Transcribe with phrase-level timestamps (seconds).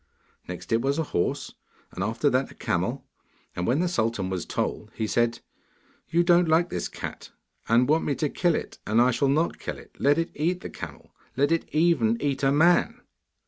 [0.47, 1.53] Next it was a horse,
[1.91, 3.05] and after that a camel,
[3.55, 5.41] and when the sultan was told he said,
[6.09, 7.29] 'You don't like this cat,
[7.69, 8.79] and want me to kill it.
[8.87, 9.95] And I shall not kill it.
[9.99, 13.01] Let it eat the camel: let it even eat a man.